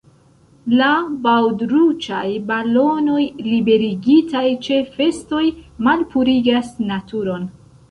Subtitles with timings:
[0.79, 0.85] La
[1.25, 3.19] baŭdruĉaj balonoj
[3.49, 5.45] liberigitaj ĉe festoj
[5.91, 7.49] malpurigas naturon.